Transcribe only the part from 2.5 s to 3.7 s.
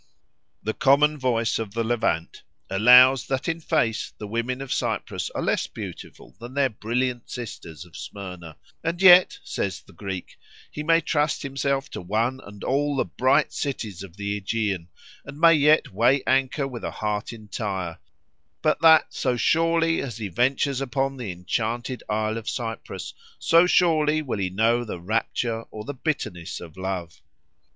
allows that in